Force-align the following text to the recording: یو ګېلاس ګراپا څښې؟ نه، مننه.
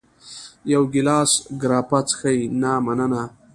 یو 0.71 0.83
ګېلاس 0.93 1.31
ګراپا 1.61 1.99
څښې؟ 2.07 2.35
نه، 2.61 2.71
مننه. 2.85 3.23